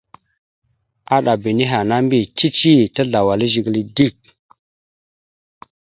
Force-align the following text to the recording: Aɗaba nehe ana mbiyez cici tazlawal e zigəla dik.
Aɗaba 1.15 1.49
nehe 1.57 1.75
ana 1.81 1.95
mbiyez 2.03 2.31
cici 2.37 2.71
tazlawal 2.95 3.41
e 3.45 3.47
zigəla 3.53 3.81
dik. 3.95 4.19